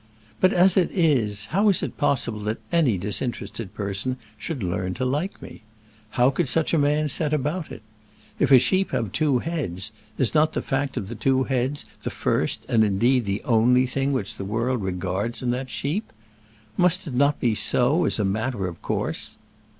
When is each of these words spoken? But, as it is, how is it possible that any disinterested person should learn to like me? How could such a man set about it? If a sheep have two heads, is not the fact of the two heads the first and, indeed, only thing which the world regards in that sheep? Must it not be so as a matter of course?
But, 0.39 0.51
as 0.51 0.77
it 0.77 0.89
is, 0.89 1.45
how 1.53 1.69
is 1.69 1.83
it 1.83 1.95
possible 1.95 2.39
that 2.39 2.57
any 2.71 2.97
disinterested 2.97 3.75
person 3.75 4.17
should 4.35 4.63
learn 4.63 4.95
to 4.95 5.05
like 5.05 5.39
me? 5.43 5.61
How 6.17 6.31
could 6.31 6.47
such 6.47 6.73
a 6.73 6.79
man 6.79 7.07
set 7.07 7.33
about 7.35 7.71
it? 7.71 7.83
If 8.39 8.51
a 8.51 8.57
sheep 8.57 8.89
have 8.93 9.11
two 9.11 9.37
heads, 9.37 9.91
is 10.17 10.33
not 10.33 10.53
the 10.53 10.63
fact 10.63 10.97
of 10.97 11.07
the 11.07 11.13
two 11.13 11.43
heads 11.43 11.85
the 12.01 12.09
first 12.09 12.65
and, 12.67 12.83
indeed, 12.83 13.39
only 13.45 13.85
thing 13.85 14.11
which 14.11 14.37
the 14.37 14.43
world 14.43 14.81
regards 14.81 15.43
in 15.43 15.51
that 15.51 15.69
sheep? 15.69 16.11
Must 16.77 17.05
it 17.05 17.13
not 17.13 17.39
be 17.39 17.53
so 17.53 18.05
as 18.05 18.17
a 18.17 18.25
matter 18.25 18.65
of 18.65 18.81
course? 18.81 19.37